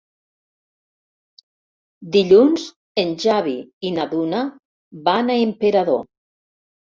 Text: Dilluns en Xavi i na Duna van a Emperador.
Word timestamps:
Dilluns 2.15 2.63
en 3.03 3.11
Xavi 3.25 3.53
i 3.91 3.93
na 3.99 4.07
Duna 4.15 4.41
van 5.11 5.31
a 5.35 5.39
Emperador. 5.51 6.03